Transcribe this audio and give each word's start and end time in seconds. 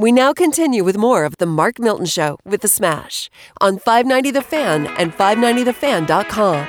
We 0.00 0.12
now 0.12 0.32
continue 0.32 0.82
with 0.82 0.96
more 0.96 1.26
of 1.26 1.36
the 1.36 1.44
Mark 1.44 1.78
Milton 1.78 2.06
Show 2.06 2.38
with 2.46 2.62
the 2.62 2.68
Smash 2.68 3.28
on 3.60 3.78
590 3.78 4.30
The 4.30 4.40
Fan 4.40 4.86
and 4.96 5.12
590TheFan.com. 5.12 6.64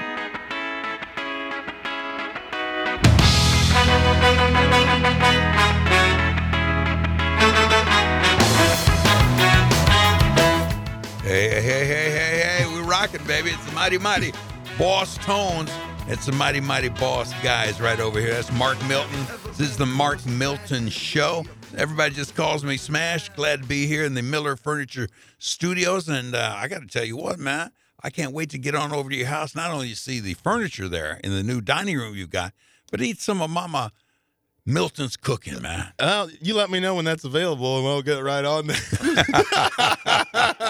Hey, 11.24 11.50
hey, 11.50 11.62
hey, 11.62 11.86
hey, 11.86 12.12
hey, 12.12 12.44
hey, 12.44 12.66
we're 12.74 12.84
rocking, 12.84 13.24
baby. 13.24 13.52
It's 13.52 13.66
the 13.66 13.72
Mighty 13.72 13.98
Mighty 13.98 14.34
Bosstones. 14.78 15.70
It's 16.12 16.26
the 16.26 16.34
Mighty 16.34 16.60
Mighty 16.60 16.90
Boss 16.90 17.32
guys 17.42 17.80
right 17.80 18.02
over 18.02 18.20
here. 18.20 18.34
That's 18.34 18.52
Mark 18.52 18.78
Milton. 18.86 19.26
This 19.58 19.70
is 19.70 19.78
the 19.78 19.86
Mark 19.86 20.26
Milton 20.26 20.90
Show. 20.90 21.46
Everybody 21.78 22.14
just 22.14 22.36
calls 22.36 22.66
me 22.66 22.76
Smash. 22.76 23.30
Glad 23.30 23.62
to 23.62 23.68
be 23.70 23.88
here 23.88 24.04
in 24.04 24.14
the 24.14 24.22
Miller 24.22 24.58
Furniture 24.58 25.08
Studios. 25.40 26.10
And 26.10 26.36
uh, 26.36 26.54
I 26.58 26.68
got 26.68 26.82
to 26.82 26.88
tell 26.88 27.06
you 27.06 27.16
what, 27.16 27.40
man, 27.40 27.72
I 28.04 28.10
can't 28.10 28.34
wait 28.34 28.50
to 28.50 28.58
get 28.58 28.76
on 28.76 28.92
over 28.92 29.10
to 29.10 29.16
your 29.16 29.28
house. 29.28 29.56
Not 29.56 29.72
only 29.72 29.92
to 29.92 29.96
see 29.96 30.20
the 30.20 30.34
furniture 30.34 30.90
there 30.90 31.18
in 31.24 31.32
the 31.32 31.44
new 31.44 31.62
dining 31.62 31.96
room 31.96 32.14
you 32.14 32.28
got, 32.28 32.52
but 32.92 33.02
eat 33.02 33.22
some 33.22 33.42
of 33.42 33.50
Mama 33.50 33.94
Milton's 34.66 35.16
cooking, 35.16 35.62
man. 35.62 35.94
Well, 35.98 36.30
you 36.42 36.56
let 36.56 36.70
me 36.70 36.82
know 36.82 36.96
when 36.96 37.06
that's 37.06 37.24
available, 37.24 37.78
and 37.78 37.86
we'll 37.86 38.02
get 38.02 38.22
right 38.22 38.44
on 38.44 38.68
there. 38.68 38.78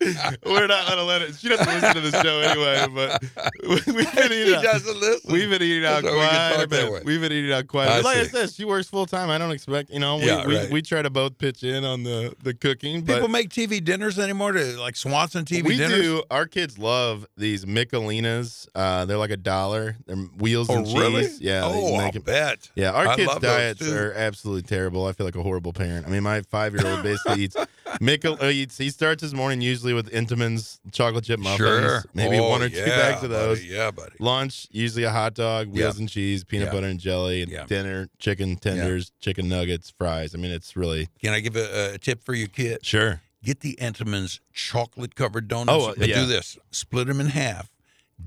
We're 0.46 0.66
not 0.66 0.88
gonna 0.88 1.04
let 1.04 1.22
it. 1.22 1.34
She 1.36 1.48
doesn't 1.48 1.66
listen 1.66 1.94
to 1.94 2.00
the 2.10 2.22
show 2.22 2.40
anyway, 2.40 2.86
but 2.94 3.22
we've 3.68 3.84
been 4.14 4.32
eating. 4.32 4.54
Out, 4.54 4.62
doesn't 4.62 5.00
listen. 5.00 5.32
we've 5.32 5.50
been 5.50 5.62
eating 5.62 5.84
out 5.84 6.02
So 6.02 6.14
quite 6.14 6.52
talk 6.56 6.64
a 6.64 6.68
bit. 6.68 7.04
We've 7.04 7.20
been 7.20 7.32
eating 7.32 7.52
out 7.52 7.66
quite. 7.68 7.86
a 7.86 7.90
I 7.92 7.96
bit. 7.96 8.04
Like 8.04 8.16
I 8.18 8.26
said, 8.26 8.50
she 8.50 8.64
works 8.64 8.88
full 8.88 9.06
time. 9.06 9.28
I 9.30 9.36
don't 9.38 9.50
expect. 9.52 9.90
You 9.90 9.98
know, 10.00 10.16
we 10.16 10.24
Yeah, 10.26 10.46
we, 10.46 10.56
right. 10.56 10.70
we 10.70 10.82
try 10.82 11.02
to 11.02 11.10
both 11.10 11.36
pitch 11.38 11.62
in 11.64 11.84
on 11.84 12.02
the 12.02 12.34
the 12.42 12.54
cooking. 12.54 13.04
People 13.04 13.28
make 13.28 13.50
TV 13.50 13.82
dinners 13.84 14.18
anymore 14.18 14.52
to 14.52 14.64
like 14.80 14.96
Swanson 14.96 15.44
TV 15.44 15.64
we 15.64 15.76
dinners. 15.76 16.00
do. 16.00 16.22
Our 16.30 16.46
kids 16.46 16.78
love 16.78 17.26
these 17.36 17.64
Michelinas. 17.66 18.68
Uh, 18.74 19.04
they're 19.04 19.18
like 19.18 19.30
a 19.30 19.36
dollar. 19.36 19.96
They're 20.06 20.16
wheels 20.16 20.68
Oh, 20.70 20.76
and 20.76 20.86
cheese. 20.86 20.94
really? 20.98 21.28
Yeah. 21.40 21.62
Oh, 21.64 21.96
I 21.96 22.10
bet. 22.10 22.70
Yeah, 22.74 22.92
our 22.92 23.08
I 23.08 23.16
kids' 23.16 23.38
diets 23.40 23.82
are 23.88 24.12
absolutely 24.12 24.62
terrible. 24.62 25.06
I 25.06 25.12
feel 25.12 25.26
like 25.26 25.36
a 25.36 25.42
horrible 25.42 25.72
parent. 25.72 26.06
I 26.06 26.10
mean, 26.10 26.22
my 26.22 26.42
five-year-old 26.42 27.02
basically 27.02 27.44
eats 27.44 27.56
Michel. 28.00 28.38
Uh, 28.40 28.46
eats, 28.46 28.78
he 28.78 28.90
starts 28.90 29.22
his 29.22 29.34
morning 29.34 29.60
usually 29.60 29.89
with 29.94 30.10
Entenmann's 30.12 30.80
chocolate 30.92 31.24
chip 31.24 31.40
muffins, 31.40 31.58
Sure. 31.58 32.04
maybe 32.14 32.38
Oh, 32.38 32.48
one 32.48 32.62
or 32.62 32.68
two 32.68 32.84
bags 32.84 33.22
of 33.22 33.30
those. 33.30 33.58
buddy. 33.60 33.68
Yeah, 33.72 33.90
buddy. 33.90 34.12
Lunch 34.18 34.66
usually 34.70 35.04
a 35.04 35.10
hot 35.10 35.34
dog, 35.34 35.68
wheels 35.68 35.96
Yeah. 35.96 36.00
and 36.00 36.08
cheese, 36.08 36.44
peanut 36.44 36.66
Yeah. 36.68 36.72
butter 36.72 36.86
and 36.86 37.00
jelly, 37.00 37.42
and 37.42 37.50
Yeah. 37.52 37.66
dinner 37.66 38.08
chicken 38.18 38.56
tenders, 38.56 39.12
chicken 39.20 39.48
nuggets, 39.48 39.92
fries. 39.96 40.34
I 40.34 40.38
mean, 40.38 40.50
it's 40.52 40.76
really 40.76 41.08
Can 41.22 41.32
I 41.32 41.40
give 41.40 41.56
a, 41.56 41.94
a 41.94 41.98
tip 41.98 42.22
for 42.24 42.34
your 42.34 42.48
kid? 42.48 42.84
sure. 42.84 43.22
Get 43.42 43.60
the 43.60 43.78
Entenmann's 43.80 44.40
chocolate 44.52 45.14
covered 45.14 45.48
donuts. 45.48 45.70
Oh, 45.72 45.90
uh, 45.90 45.94
yeah. 46.04 46.20
do 46.20 46.26
this: 46.26 46.58
split 46.70 47.06
them 47.06 47.20
in 47.20 47.28
half, 47.28 47.70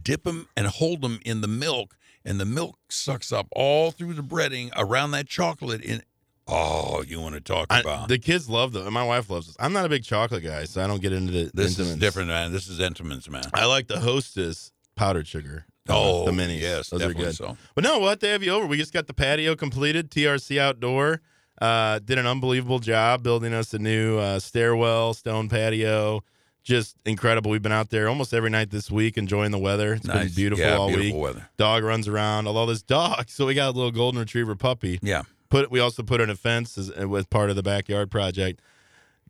dip 0.02 0.24
them, 0.24 0.48
and 0.58 0.66
hold 0.68 1.02
them 1.02 1.20
in 1.24 1.42
the 1.42 1.48
milk, 1.48 1.96
and 2.26 2.40
the 2.40 2.46
milk 2.46 2.80
sucks 2.90 3.32
up 3.32 3.48
all 3.52 3.92
through 3.92 4.16
the 4.16 4.24
breading 4.24 4.72
around 4.76 5.12
that 5.12 5.28
chocolate. 5.28 5.82
In 5.82 6.02
oh, 6.48 7.04
you 7.08 7.20
want 7.22 7.36
to 7.36 7.42
talk 7.42 7.68
I- 7.70 7.80
about 7.82 8.08
the 8.08 8.18
kids 8.18 8.50
love 8.50 8.74
them, 8.74 8.92
my 8.94 9.04
wife 9.04 9.30
loves 9.30 9.48
this. 9.48 9.56
I'm 9.60 9.74
not 9.74 9.86
a 9.86 9.90
big 9.90 10.04
chocolate 10.04 10.44
guy, 10.44 10.66
so 10.66 10.84
I 10.84 10.88
don't 10.88 11.02
get 11.02 11.14
into 11.14 11.32
the 11.32 11.52
this 11.54 11.80
is 11.80 11.96
different, 11.98 12.30
man. 12.30 12.52
This 12.52 12.68
is 12.68 12.80
Entenmann's, 12.80 13.30
man. 13.30 13.44
I 13.54 13.66
like 13.66 13.88
the 13.88 14.00
Hostess 14.00 14.72
powdered 14.96 15.28
sugar. 15.28 15.66
uh, 15.90 15.94
Oh, 15.96 16.26
the 16.26 16.32
minis. 16.32 16.60
yes, 16.62 16.90
those 16.90 17.02
are 17.04 17.14
good. 17.14 17.36
so. 17.36 17.58
But 17.76 17.84
no, 17.84 18.00
we'll 18.00 18.10
have 18.10 18.20
to 18.20 18.28
have 18.28 18.44
you 18.44 18.52
over. 18.52 18.66
We 18.66 18.78
just 18.78 18.94
got 18.94 19.08
the 19.08 19.14
patio 19.14 19.56
completed. 19.56 20.12
TRC 20.12 20.58
Outdoor 20.60 21.22
uh, 21.62 22.00
did 22.00 22.18
an 22.18 22.26
unbelievable 22.28 22.80
job 22.80 23.24
building 23.24 23.54
us 23.54 23.74
a 23.74 23.80
new 23.80 24.18
uh, 24.18 24.40
stairwell, 24.40 25.14
stone 25.14 25.50
patio. 25.50 26.24
Just 26.64 26.96
incredible. 27.06 27.52
We've 27.52 27.62
been 27.62 27.74
out 27.74 27.90
there 27.90 28.08
almost 28.08 28.34
every 28.34 28.50
night 28.50 28.70
this 28.70 28.90
week 28.90 29.18
enjoying 29.18 29.52
the 29.52 29.60
weather. 29.60 29.96
It's 29.96 30.06
been 30.08 30.16
Nice. 30.16 30.34
beautiful 30.36 30.64
yeah, 30.64 30.78
all 30.78 30.88
beautiful 30.88 31.20
week. 31.20 31.22
weather. 31.36 31.50
Dog 31.58 31.84
runs 31.84 32.08
around. 32.08 32.48
Although 32.48 32.68
this 32.68 32.82
dog, 32.82 33.26
so 33.30 33.46
we 33.46 33.54
got 33.54 33.68
a 33.68 33.72
little 33.72 33.92
golden 33.92 34.20
retriever 34.22 34.56
puppy. 34.56 34.98
Yeah, 35.02 35.24
Put 35.54 35.70
we 35.70 35.80
also 35.80 36.02
put 36.02 36.20
in 36.20 36.32
a 36.32 36.36
fence 36.36 36.80
as, 36.80 36.90
with 37.06 37.30
part 37.30 37.52
of 37.52 37.56
the 37.56 37.62
backyard 37.62 38.10
project. 38.10 38.60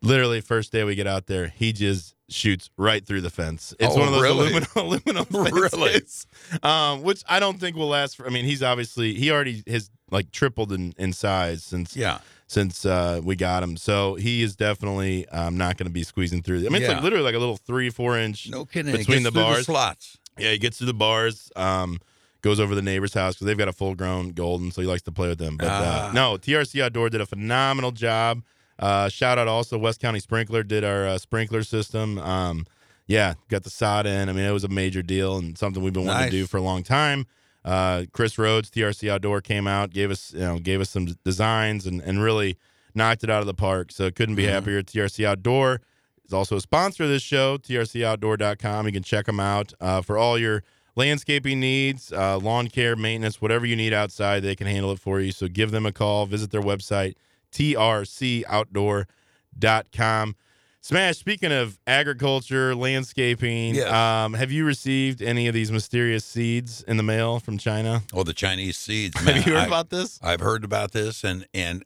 Literally, 0.00 0.40
first 0.40 0.72
day 0.72 0.82
we 0.82 0.94
get 0.94 1.06
out 1.06 1.26
there, 1.26 1.48
he 1.48 1.70
just 1.74 2.14
shoots 2.30 2.70
right 2.78 3.04
through 3.06 3.20
the 3.20 3.28
fence. 3.28 3.74
It's 3.78 3.94
Oh, 3.94 3.98
one 3.98 4.08
of 4.08 4.14
those 4.14 4.22
really? 4.22 4.46
aluminum 4.48 4.68
aluminum 4.76 5.26
Really? 5.52 5.68
fences, 5.92 6.26
um, 6.62 7.02
which 7.02 7.22
I 7.28 7.40
don't 7.40 7.60
think 7.60 7.76
will 7.76 7.88
last. 7.88 8.16
For, 8.16 8.26
I 8.26 8.30
mean, 8.30 8.46
he's 8.46 8.62
obviously 8.62 9.12
he 9.12 9.30
already 9.30 9.62
has 9.66 9.90
like 10.10 10.30
tripled 10.30 10.72
in, 10.72 10.94
in 10.96 11.12
size 11.12 11.62
since 11.62 11.94
yeah. 11.94 12.20
since 12.46 12.86
uh, 12.86 13.20
we 13.22 13.36
got 13.36 13.62
him. 13.62 13.76
So 13.76 14.14
he 14.14 14.42
is 14.42 14.56
definitely 14.56 15.28
um, 15.28 15.58
not 15.58 15.76
going 15.76 15.88
to 15.88 15.92
be 15.92 16.04
squeezing 16.04 16.40
through. 16.42 16.60
I 16.66 16.70
mean, 16.70 16.82
it's 16.82 16.88
like 16.88 17.02
literally 17.02 17.24
like 17.24 17.34
a 17.34 17.38
little 17.38 17.58
three 17.58 17.90
four 17.90 18.18
inch. 18.18 18.48
No 18.48 18.64
kidding. 18.64 18.96
Between 18.96 19.24
the 19.24 19.30
bars. 19.30 19.66
slots. 19.66 20.18
Yeah, 20.38 20.52
he 20.52 20.58
gets 20.58 20.78
to 20.78 20.86
the 20.86 20.94
bars. 20.94 21.52
Um, 21.54 22.00
goes 22.44 22.60
over 22.60 22.70
to 22.72 22.76
the 22.76 22.82
neighbor's 22.82 23.14
house 23.14 23.34
because 23.34 23.46
they've 23.46 23.58
got 23.58 23.68
a 23.68 23.72
full 23.72 23.94
grown 23.94 24.28
golden, 24.30 24.70
so 24.70 24.80
he 24.82 24.86
likes 24.86 25.02
to 25.02 25.10
play 25.12 25.28
with 25.28 25.38
them. 25.38 25.56
But 25.56 25.68
Ah. 25.70 26.08
uh, 26.08 26.12
no, 26.12 26.36
TRC 26.36 26.80
Outdoor 26.82 27.08
did 27.10 27.20
a 27.20 27.26
phenomenal 27.26 27.90
job. 27.90 28.42
Uh, 28.78 29.08
shout 29.08 29.38
out 29.38 29.48
also 29.48 29.78
West 29.78 30.00
County 30.00 30.20
Sprinkler 30.20 30.62
did 30.62 30.84
our 30.84 31.06
uh, 31.06 31.18
sprinkler 31.18 31.62
system. 31.62 32.18
Um, 32.18 32.66
yeah, 33.06 33.34
got 33.48 33.62
the 33.64 33.70
sod 33.70 34.06
in. 34.06 34.28
I 34.28 34.32
mean, 34.32 34.44
it 34.44 34.52
was 34.52 34.64
a 34.64 34.68
major 34.68 35.02
deal 35.02 35.36
and 35.38 35.56
something 35.56 35.82
we've 35.82 35.92
been 35.92 36.04
wanting 36.04 36.22
Nice. 36.22 36.30
to 36.32 36.36
do 36.36 36.46
for 36.46 36.56
a 36.58 36.62
long 36.62 36.82
time. 36.82 37.26
Uh, 37.64 38.04
Chris 38.12 38.36
Rhodes, 38.38 38.70
TRC 38.70 39.08
Outdoor, 39.10 39.40
came 39.40 39.66
out, 39.66 39.90
gave 39.90 40.10
us 40.10 40.32
you 40.34 40.40
know 40.40 40.58
gave 40.58 40.80
us 40.82 40.90
some 40.90 41.06
designs 41.24 41.86
and 41.86 42.00
and 42.02 42.22
really 42.22 42.58
knocked 42.94 43.24
it 43.24 43.30
out 43.30 43.40
of 43.40 43.46
the 43.46 43.54
park. 43.54 43.90
So 43.90 44.10
couldn't 44.10 44.34
be 44.34 44.44
Mhm. 44.44 44.50
happier. 44.50 44.82
TRC 44.82 45.24
Outdoor 45.24 45.80
is 46.26 46.32
also 46.34 46.56
a 46.56 46.60
sponsor 46.60 47.04
of 47.04 47.08
this 47.08 47.22
show, 47.22 47.56
trcoutdoor.com. 47.58 48.86
You 48.86 48.92
can 48.92 49.02
check 49.02 49.26
them 49.26 49.40
out 49.40 49.72
uh, 49.80 50.02
for 50.02 50.18
all 50.18 50.38
your 50.38 50.62
landscaping 50.96 51.60
needs, 51.60 52.12
uh, 52.12 52.38
lawn 52.38 52.68
care, 52.68 52.96
maintenance, 52.96 53.40
whatever 53.40 53.66
you 53.66 53.76
need 53.76 53.92
outside, 53.92 54.40
they 54.42 54.56
can 54.56 54.66
handle 54.66 54.90
it 54.92 54.98
for 55.00 55.20
you. 55.20 55.32
So 55.32 55.48
give 55.48 55.70
them 55.70 55.86
a 55.86 55.92
call, 55.92 56.26
visit 56.26 56.50
their 56.50 56.62
website, 56.62 57.14
trcoutdoor.com. 57.52 60.36
Smash, 60.80 61.16
speaking 61.16 61.50
of 61.50 61.78
agriculture, 61.86 62.74
landscaping, 62.74 63.74
Yes. 63.76 63.90
um, 63.90 64.34
have 64.34 64.52
you 64.52 64.66
received 64.66 65.22
any 65.22 65.48
of 65.48 65.54
these 65.54 65.72
mysterious 65.72 66.26
seeds 66.26 66.82
in 66.82 66.98
the 66.98 67.02
mail 67.02 67.40
from 67.40 67.56
China? 67.56 68.02
Oh, 68.12 68.22
the 68.22 68.34
Chinese 68.34 68.76
seeds, 68.76 69.14
man. 69.24 69.36
have 69.36 69.46
you 69.46 69.54
heard 69.54 69.62
I- 69.62 69.66
about 69.66 69.88
this? 69.88 70.18
I've 70.22 70.40
heard 70.40 70.62
about 70.62 70.92
this, 70.92 71.24
and 71.24 71.46
and 71.54 71.84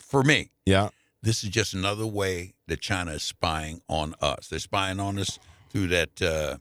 for 0.00 0.24
me, 0.24 0.50
Yeah. 0.66 0.88
this 1.22 1.44
is 1.44 1.50
just 1.50 1.72
another 1.72 2.06
way 2.06 2.54
that 2.66 2.80
China 2.80 3.12
is 3.12 3.22
spying 3.22 3.80
on 3.88 4.16
us. 4.20 4.48
They're 4.48 4.58
spying 4.58 4.98
on 4.98 5.16
us 5.18 5.38
through 5.70 5.86
that 5.88 6.20
uh, 6.20 6.56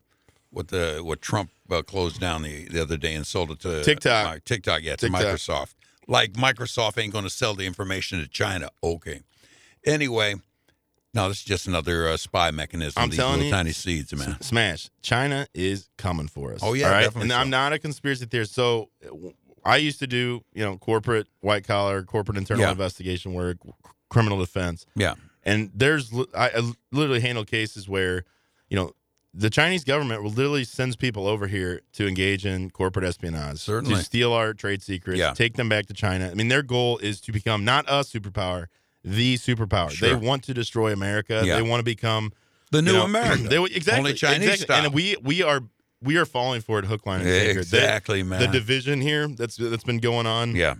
what 0.51 0.69
the 0.69 0.99
what 1.03 1.21
Trump 1.21 1.51
uh, 1.69 1.81
closed 1.81 2.19
down 2.19 2.41
the, 2.43 2.65
the 2.69 2.81
other 2.81 2.97
day 2.97 3.13
and 3.13 3.25
sold 3.27 3.51
it 3.51 3.59
to 3.61 3.83
TikTok. 3.83 4.25
uh, 4.27 4.39
TikTok, 4.45 4.81
yeah, 4.83 4.95
to 4.95 5.07
TikTok. 5.09 5.21
Microsoft. 5.21 5.75
Like 6.07 6.33
Microsoft 6.33 6.97
ain't 6.97 7.11
going 7.11 7.25
to 7.25 7.29
sell 7.29 7.53
the 7.53 7.65
information 7.65 8.19
to 8.21 8.27
China. 8.27 8.69
Okay. 8.81 9.21
Anyway, 9.85 10.35
no, 11.13 11.27
this 11.29 11.39
is 11.39 11.43
just 11.43 11.67
another 11.67 12.07
uh, 12.07 12.17
spy 12.17 12.51
mechanism. 12.51 13.03
I'm 13.03 13.09
these 13.09 13.17
telling 13.19 13.33
little 13.39 13.45
you, 13.47 13.51
tiny 13.51 13.71
seeds, 13.71 14.13
man. 14.15 14.39
Smash. 14.41 14.89
China 15.01 15.47
is 15.53 15.89
coming 15.97 16.27
for 16.27 16.53
us. 16.53 16.59
Oh, 16.63 16.73
yeah, 16.73 16.85
all 16.87 16.91
right? 16.93 17.01
definitely 17.03 17.23
And 17.23 17.31
so. 17.31 17.37
I'm 17.37 17.49
not 17.49 17.73
a 17.73 17.79
conspiracy 17.79 18.25
theorist. 18.25 18.53
So 18.53 18.89
I 19.65 19.77
used 19.77 19.99
to 19.99 20.07
do, 20.07 20.43
you 20.53 20.63
know, 20.63 20.77
corporate 20.77 21.27
white 21.41 21.65
collar, 21.67 22.03
corporate 22.03 22.37
internal 22.37 22.65
Yeah. 22.65 22.71
investigation 22.71 23.33
work, 23.33 23.57
criminal 24.09 24.39
defense, 24.39 24.85
Yeah. 24.95 25.15
and 25.43 25.71
there's 25.73 26.13
I, 26.33 26.49
I 26.49 26.71
literally 26.91 27.19
handle 27.21 27.43
cases 27.43 27.89
where, 27.89 28.23
you 28.69 28.77
know, 28.77 28.91
the 29.39 29.49
Chinese 29.51 29.83
government 29.83 30.23
will 30.23 30.31
literally 30.31 30.63
sends 30.63 30.95
people 30.95 31.27
over 31.27 31.45
here 31.45 31.81
to 31.93 32.07
engage 32.07 32.43
in 32.45 32.71
corporate 32.71 33.05
espionage, 33.05 33.59
Certainly. 33.59 33.95
to 33.95 34.03
steal 34.03 34.33
our 34.33 34.53
trade 34.53 34.81
secrets, 34.81 35.19
Yeah. 35.19 35.33
take 35.33 35.55
them 35.55 35.69
back 35.69 35.85
to 35.85 35.93
China. 35.93 36.29
I 36.31 36.33
mean, 36.33 36.47
their 36.47 36.63
goal 36.63 36.97
is 36.97 37.21
to 37.21 37.31
become 37.31 37.63
not 37.63 37.85
a 37.87 38.01
superpower, 38.03 38.65
the 39.03 39.35
superpower. 39.37 39.91
Sure. 39.91 40.09
They 40.09 40.15
want 40.15 40.43
to 40.45 40.53
destroy 40.55 40.91
America. 40.91 41.43
Yeah. 41.45 41.55
They 41.57 41.61
want 41.61 41.79
to 41.81 41.83
become 41.85 42.33
The 42.71 42.81
new 42.81 42.91
you 42.93 42.97
know, 42.97 43.05
America. 43.05 43.43
they 43.49 43.63
exactly 43.63 43.99
Only 43.99 44.13
Chinese 44.15 44.49
exactly. 44.49 44.63
style. 44.65 44.85
and 44.85 44.93
we 44.93 45.15
we 45.21 45.43
are 45.43 45.61
we 46.01 46.17
are 46.17 46.25
falling 46.25 46.61
for 46.61 46.79
it 46.79 46.85
hook 46.85 47.05
line 47.05 47.21
and 47.21 47.29
sinker. 47.29 47.53
The- 47.53 47.59
exactly, 47.59 48.23
man. 48.23 48.39
The, 48.39 48.47
division 48.47 49.01
here 49.01 49.27
that's 49.27 49.55
that's 49.57 49.83
been 49.83 49.99
going 49.99 50.25
on. 50.25 50.55
yeah. 50.55 50.75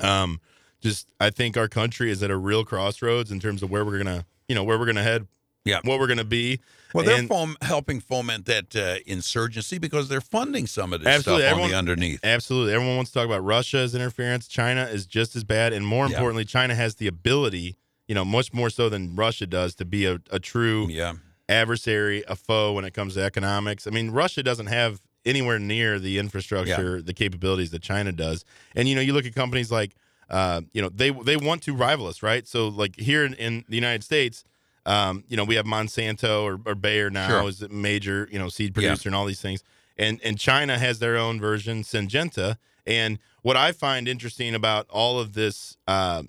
Um, 0.00 0.40
just 0.80 1.08
I 1.20 1.30
think 1.30 1.56
our 1.56 1.68
country 1.68 2.10
is 2.10 2.22
at 2.22 2.30
a 2.30 2.36
real 2.36 2.64
crossroads 2.64 3.30
in 3.32 3.40
terms 3.40 3.62
of 3.62 3.70
where 3.70 3.84
we're 3.84 3.98
gonna 3.98 4.24
you 4.48 4.54
know 4.54 4.64
where 4.64 4.78
we're 4.78 4.86
gonna 4.86 5.02
head. 5.02 5.26
Yeah. 5.68 5.80
What 5.84 5.98
we're 6.00 6.06
gonna 6.06 6.24
be. 6.24 6.60
Well, 6.94 7.04
they're 7.04 7.18
And- 7.18 7.28
fom- 7.28 7.62
helping 7.62 8.00
foment 8.00 8.46
that 8.46 8.74
uh, 8.74 8.96
insurgency 9.06 9.76
because 9.78 10.08
they're 10.08 10.22
funding 10.22 10.66
some 10.66 10.92
of 10.94 11.00
this 11.00 11.08
Absolutely, 11.08 11.42
stuff 11.42 11.52
on 11.52 11.60
everyone- 11.60 11.70
the 11.72 11.76
underneath. 11.76 12.20
Absolutely. 12.24 12.72
Everyone 12.74 12.96
wants 12.96 13.10
to 13.10 13.18
talk 13.18 13.26
about 13.26 13.44
Russia's 13.44 13.94
interference. 13.94 14.48
China 14.48 14.84
is 14.84 15.04
just 15.06 15.36
as 15.36 15.44
bad. 15.44 15.72
And 15.74 15.86
more 15.86 16.06
Yeah. 16.06 16.12
importantly, 16.16 16.46
China 16.46 16.74
has 16.74 16.94
the 16.94 17.06
ability, 17.06 17.76
you 18.06 18.14
know, 18.14 18.24
much 18.24 18.54
more 18.54 18.70
so 18.70 18.88
than 18.88 19.14
Russia 19.14 19.46
does, 19.46 19.74
to 19.76 19.84
be 19.84 20.06
a, 20.06 20.18
a 20.30 20.38
true 20.40 20.88
Yeah. 20.88 21.14
adversary, 21.48 22.24
a 22.28 22.36
foe 22.36 22.72
when 22.72 22.84
it 22.84 22.94
comes 22.94 23.14
to 23.14 23.22
economics. 23.22 23.86
I 23.86 23.90
mean, 23.90 24.10
Russia 24.10 24.42
doesn't 24.42 24.66
have 24.66 25.00
anywhere 25.26 25.58
near 25.58 25.98
the 25.98 26.18
infrastructure, 26.18 27.02
the 27.02 27.12
capabilities 27.12 27.70
that 27.70 27.82
China 27.82 28.12
does. 28.12 28.44
And 28.74 28.88
you 28.88 28.94
know, 28.94 29.00
you 29.00 29.12
look 29.12 29.26
at 29.26 29.34
companies 29.34 29.70
like 29.70 29.94
uh, 30.30 30.60
you 30.74 30.82
know, 30.82 30.90
they 30.90 31.08
they 31.10 31.38
want 31.38 31.62
to 31.62 31.72
rival 31.74 32.06
us, 32.06 32.22
right? 32.22 32.46
So 32.46 32.68
like 32.68 32.98
here 33.00 33.24
in, 33.24 33.32
in 33.34 33.64
the 33.66 33.76
United 33.76 34.04
States, 34.04 34.44
um, 34.88 35.22
you 35.28 35.36
know, 35.36 35.44
we 35.44 35.54
have 35.56 35.66
Monsanto 35.66 36.42
or, 36.42 36.58
or 36.64 36.74
Bayer 36.74 37.10
now 37.10 37.28
Sure. 37.28 37.48
is 37.48 37.62
a 37.62 37.68
major 37.68 38.28
you 38.32 38.38
know 38.38 38.48
seed 38.48 38.70
Yeah. 38.70 38.72
producer 38.90 39.08
and 39.08 39.14
all 39.16 39.26
these 39.26 39.40
things, 39.40 39.62
and 39.96 40.20
and 40.24 40.38
China 40.38 40.78
has 40.78 40.98
their 40.98 41.16
own 41.16 41.38
version, 41.40 41.82
Syngenta. 41.84 42.56
And 42.86 43.18
what 43.42 43.56
I 43.56 43.72
find 43.72 44.08
interesting 44.08 44.54
about 44.54 44.86
all 44.90 45.20
of 45.20 45.32
this. 45.34 45.76
Uh, 45.86 46.24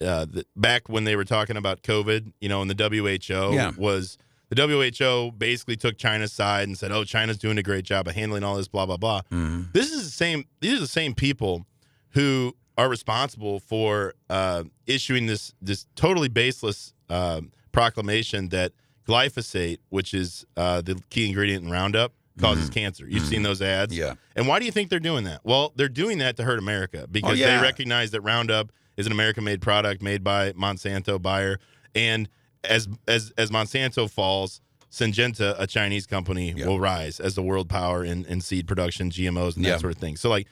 uh, 0.00 0.24
the, 0.26 0.46
back 0.54 0.88
when 0.88 1.02
they 1.02 1.16
were 1.16 1.24
talking 1.24 1.56
about 1.56 1.82
COVID, 1.82 2.32
you 2.40 2.48
know, 2.48 2.62
and 2.62 2.70
the 2.70 2.76
WHO 2.88 3.52
Yeah. 3.52 3.72
was 3.76 4.16
the 4.48 4.54
WHO 4.54 5.32
basically 5.36 5.74
took 5.76 5.98
China's 5.98 6.32
side 6.32 6.68
and 6.68 6.78
said, 6.78 6.92
"Oh, 6.92 7.02
China's 7.02 7.36
doing 7.36 7.58
a 7.58 7.64
great 7.64 7.84
job 7.84 8.06
of 8.06 8.14
handling 8.14 8.44
all 8.44 8.54
this, 8.56 8.68
blah 8.68 8.86
blah 8.86 8.96
blah." 8.96 9.22
Mhm. 9.32 9.72
This 9.72 9.90
is 9.90 10.04
the 10.04 10.10
same. 10.12 10.44
These 10.60 10.74
are 10.74 10.80
the 10.80 10.86
same 10.86 11.14
people 11.16 11.66
who 12.10 12.54
are 12.76 12.88
responsible 12.88 13.58
for 13.58 14.14
uh, 14.30 14.62
issuing 14.86 15.26
this 15.26 15.52
this 15.60 15.86
totally 15.96 16.28
baseless 16.28 16.92
um 17.10 17.50
proclamation 17.78 18.48
that 18.50 18.72
glyphosate, 19.06 19.78
which 19.90 20.12
is 20.14 20.44
uh, 20.56 20.80
the 20.82 21.00
key 21.10 21.26
ingredient 21.26 21.64
in 21.64 21.70
Roundup, 21.70 22.12
causes 22.40 22.70
cancer. 22.70 23.04
You've 23.08 23.26
seen 23.26 23.42
those 23.42 23.60
ads, 23.60 23.96
Yeah. 23.96 24.14
and 24.36 24.46
why 24.46 24.58
do 24.60 24.64
you 24.64 24.70
think 24.70 24.90
they're 24.90 25.00
doing 25.00 25.24
that? 25.24 25.40
Well, 25.44 25.72
they're 25.76 25.88
doing 25.88 26.18
that 26.18 26.36
to 26.36 26.44
hurt 26.44 26.58
America 26.58 27.06
because 27.10 27.32
Oh, 27.32 27.34
yeah. 27.34 27.56
they 27.56 27.62
recognize 27.62 28.12
that 28.12 28.20
Roundup 28.20 28.70
is 28.96 29.06
an 29.06 29.12
American-made 29.12 29.60
product 29.60 30.02
made 30.02 30.22
by 30.22 30.52
Monsanto 30.52 31.20
Bayer, 31.20 31.58
and 31.94 32.28
as 32.64 32.88
as 33.08 33.32
as 33.36 33.50
Monsanto 33.50 34.08
falls, 34.10 34.60
Syngenta, 34.90 35.54
a 35.58 35.66
Chinese 35.66 36.06
company, 36.06 36.54
Yeah. 36.56 36.66
will 36.66 36.80
rise 36.80 37.18
as 37.20 37.34
the 37.34 37.42
world 37.42 37.68
power 37.68 38.04
in, 38.04 38.24
in 38.26 38.40
seed 38.40 38.66
production, 38.68 39.10
GMOs, 39.10 39.56
and 39.56 39.64
that 39.64 39.68
Yeah. 39.70 39.78
sort 39.78 39.92
of 39.94 39.98
thing. 39.98 40.16
So, 40.16 40.28
like, 40.30 40.46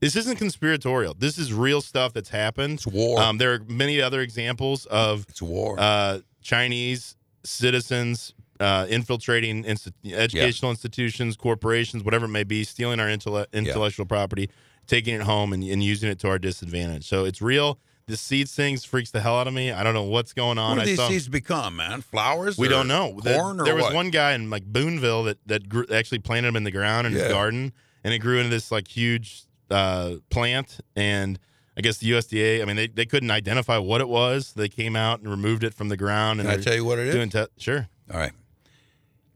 this 0.00 0.16
isn't 0.16 0.36
conspiratorial. 0.36 1.14
This 1.18 1.36
is 1.38 1.52
real 1.52 1.80
stuff 1.80 2.12
that's 2.14 2.28
happened. 2.30 2.74
It's 2.74 2.86
war. 2.86 3.20
Um, 3.20 3.38
there 3.38 3.52
are 3.54 3.60
many 3.68 4.00
other 4.00 4.20
examples 4.22 4.86
of 4.86 5.26
it's 5.28 5.40
war. 5.42 5.76
uh, 5.78 6.20
Chinese 6.46 7.16
citizens 7.44 8.32
uh, 8.60 8.86
infiltrating 8.88 9.66
educational 10.04 10.70
institutions, 10.70 11.36
corporations, 11.36 12.02
whatever 12.04 12.24
it 12.26 12.28
may 12.30 12.44
be, 12.44 12.64
stealing 12.64 13.00
our 13.00 13.08
intelle- 13.08 13.46
intellectual 13.52 14.06
property, 14.06 14.48
taking 14.86 15.14
it 15.14 15.22
home, 15.22 15.52
and, 15.52 15.62
and 15.64 15.82
using 15.82 16.08
it 16.08 16.18
to 16.20 16.28
our 16.28 16.38
disadvantage. 16.38 17.06
So 17.06 17.24
it's 17.24 17.42
real. 17.42 17.78
The 18.06 18.16
seeds 18.16 18.54
things 18.54 18.84
freaks 18.84 19.10
the 19.10 19.20
hell 19.20 19.36
out 19.36 19.48
of 19.48 19.52
me. 19.54 19.72
I 19.72 19.82
don't 19.82 19.92
know 19.92 20.04
what's 20.04 20.32
going 20.32 20.58
on. 20.58 20.76
what 20.76 20.84
do 20.84 20.90
these 20.90 20.98
saw- 20.98 21.08
seeds 21.08 21.28
become, 21.28 21.74
man? 21.76 22.00
Flowers? 22.00 22.56
we 22.56 22.68
don't 22.68 22.86
know. 22.86 23.18
The- 23.20 23.34
Corn 23.34 23.60
or 23.60 23.64
there 23.64 23.74
was 23.74 23.84
what? 23.84 23.94
one 23.94 24.10
guy 24.10 24.32
in 24.34 24.48
like 24.48 24.64
Boonville 24.64 25.24
that 25.24 25.38
that 25.46 25.68
grew, 25.68 25.84
actually 25.92 26.20
planted 26.20 26.46
them 26.48 26.56
in 26.56 26.62
the 26.64 26.70
ground 26.70 27.08
in 27.08 27.12
Yeah. 27.12 27.24
his 27.24 27.32
garden, 27.32 27.72
and 28.04 28.14
it 28.14 28.20
grew 28.20 28.38
into 28.38 28.50
this 28.50 28.70
like 28.70 28.86
huge 28.86 29.42
uh, 29.70 30.14
plant. 30.30 30.78
And 30.94 31.40
I 31.76 31.82
guess 31.82 31.98
the 31.98 32.10
USDA, 32.10 32.62
I 32.62 32.64
mean, 32.64 32.76
they, 32.76 32.86
they 32.86 33.04
couldn't 33.04 33.30
identify 33.30 33.76
what 33.76 34.00
it 34.00 34.08
was. 34.08 34.54
They 34.54 34.68
came 34.68 34.96
out 34.96 35.20
and 35.20 35.28
removed 35.28 35.62
it 35.62 35.74
from 35.74 35.88
the 35.90 35.96
ground. 35.96 36.40
Can 36.40 36.48
and 36.48 36.60
I 36.60 36.62
tell 36.62 36.74
you 36.74 36.84
what 36.84 36.98
it 36.98 37.08
is? 37.08 37.32
te- 37.32 37.46
sure. 37.58 37.88
All 38.12 38.18
right. 38.18 38.32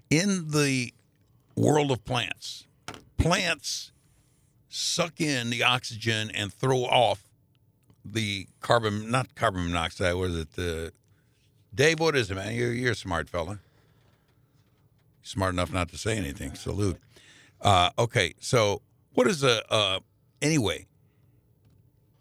In 0.08 0.50
the 0.50 0.94
world 1.54 1.90
of 1.90 2.04
plants, 2.04 2.66
plants 3.19 3.92
suck 4.69 5.20
in 5.20 5.50
the 5.50 5.62
oxygen 5.62 6.31
and 6.34 6.52
throw 6.52 6.84
off 6.84 7.25
the 8.04 8.46
carbon, 8.60 9.10
not 9.10 9.34
carbon 9.34 9.66
monoxide, 9.66 10.14
was 10.14 10.37
it? 10.37 10.52
The 10.52 10.92
Dave, 11.75 12.00
what 12.00 12.16
is 12.16 12.31
it, 12.31 12.34
man? 12.34 12.54
You're, 12.54 12.72
you're 12.72 12.92
a 12.92 12.96
smart 12.96 13.28
fella. 13.28 13.60
Smart 15.22 15.52
enough 15.52 15.72
not 15.72 15.90
to 15.90 15.98
say 15.98 16.16
anything. 16.16 16.54
Salute. 16.54 16.96
Uh, 17.60 17.90
okay, 17.98 18.34
so 18.40 18.81
what 19.12 19.26
is 19.26 19.44
a, 19.44 19.62
uh, 19.72 20.00
anyway, 20.40 20.87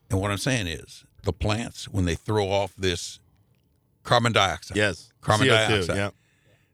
and 0.10 0.20
what 0.22 0.32
I'm 0.32 0.38
saying 0.38 0.68
is 0.68 1.04
the 1.24 1.34
plants, 1.34 1.88
when 1.90 2.06
they 2.06 2.16
throw 2.16 2.50
off 2.50 2.74
this 2.78 3.20
carbon 4.04 4.32
dioxide, 4.32 4.78
Yes. 4.78 5.12
Carbon 5.22 5.48
CO2, 5.48 5.68
dioxide. 5.70 5.96
Yeah. 5.98 6.10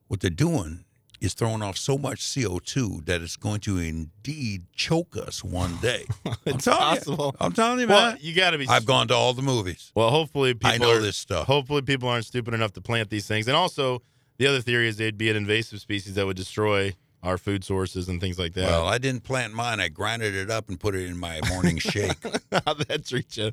what 0.07 0.19
they're 0.21 0.29
doing 0.29 0.85
is 1.21 1.33
throwing 1.33 1.61
off 1.63 1.77
so 1.77 1.97
much 1.97 2.19
CO2 2.19 3.05
that 3.05 3.21
it's 3.21 3.35
going 3.37 3.59
to 3.61 3.77
indeed 3.79 4.65
choke 4.75 5.17
us 5.17 5.43
one 5.43 5.75
day. 5.77 6.05
I'm 6.25 6.35
It's 6.45 6.65
possible. 6.67 7.35
You, 7.39 7.45
I'm 7.45 7.53
telling 7.53 7.79
you, 7.79 7.87
Well, 7.87 8.11
man. 8.11 8.17
you 8.21 8.35
got 8.35 8.51
to 8.51 8.57
be. 8.57 8.67
I've 8.67 8.85
gone 8.85 9.07
to 9.07 9.15
all 9.15 9.33
the 9.33 9.41
movies. 9.41 9.91
well, 9.95 10.09
hopefully 10.11 10.53
people 10.53 10.69
I 10.69 10.77
know 10.77 10.91
are, 10.97 10.99
this 10.99 11.17
stuff. 11.17 11.47
Hopefully 11.47 11.81
people 11.81 12.07
aren't 12.09 12.25
stupid 12.25 12.53
enough 12.53 12.73
to 12.73 12.81
plant 12.81 13.09
these 13.09 13.25
things. 13.27 13.47
And 13.47 13.55
also, 13.57 14.01
the 14.37 14.45
other 14.47 14.61
theory 14.61 14.87
is 14.87 14.97
they'd 14.97 15.17
be 15.17 15.29
an 15.29 15.35
invasive 15.37 15.79
species 15.79 16.13
that 16.15 16.25
would 16.25 16.37
destroy 16.37 16.93
our 17.25 17.37
food 17.37 17.63
sources 17.63 18.07
and 18.07 18.21
things 18.21 18.37
like 18.37 18.53
that. 18.53 18.67
Well, 18.67 18.85
I 18.85 18.99
didn't 18.99 19.23
plant 19.23 19.53
mine. 19.53 19.79
I 19.79 19.87
grinded 19.87 20.35
it 20.35 20.51
up 20.51 20.69
and 20.69 20.79
put 20.79 20.95
it 20.95 21.05
in 21.05 21.17
my 21.17 21.41
morning 21.49 21.79
shake. 21.79 22.17
How 22.65 22.75
that 22.75 23.05
treat 23.05 23.35
you? 23.35 23.51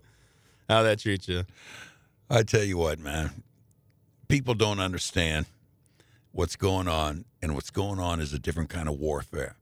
How 0.69 0.83
that 0.83 1.01
treat 1.01 1.27
you? 1.27 1.45
I 2.29 2.43
tell 2.43 2.63
you 2.63 2.77
what, 2.77 2.99
man. 2.99 3.43
People 4.29 4.55
don't 4.55 4.79
understand 4.79 5.47
what's 6.33 6.57
going 6.57 6.89
on, 6.89 7.25
and 7.43 7.55
what's 7.55 7.71
going 7.71 7.99
on 7.99 8.21
is 8.21 8.33
a 8.33 8.39
different 8.39 8.71
kind 8.71 8.89
of 8.89 8.99
warfare. 8.99 9.57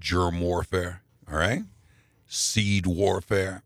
Germ 0.00 0.40
warfare, 0.40 1.02
all 1.30 1.38
right? 1.38 1.62
Seed 2.26 2.86
warfare, 2.86 3.62